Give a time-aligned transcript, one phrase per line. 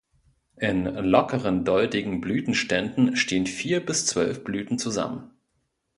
[0.57, 5.29] In lockeren doldigen Blütenständen stehen vier bis zwölf Blüten zusammen.